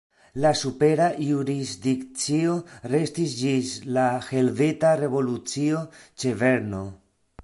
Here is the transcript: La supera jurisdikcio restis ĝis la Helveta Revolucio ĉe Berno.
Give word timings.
La 0.43 0.51
supera 0.59 1.07
jurisdikcio 1.25 2.55
restis 2.93 3.35
ĝis 3.41 3.69
la 3.97 4.05
Helveta 4.31 4.95
Revolucio 5.03 5.83
ĉe 6.23 6.33
Berno. 6.41 6.81